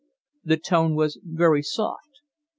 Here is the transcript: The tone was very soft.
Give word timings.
The 0.43 0.57
tone 0.57 0.95
was 0.95 1.19
very 1.23 1.61
soft. 1.61 2.21